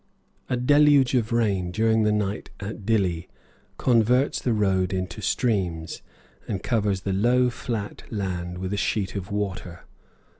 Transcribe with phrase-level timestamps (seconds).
[0.49, 3.27] A deluge of rain during the night at Dilli
[3.77, 6.01] converts the road into streams,
[6.47, 9.83] and covers the low, flat land with a sheet of water.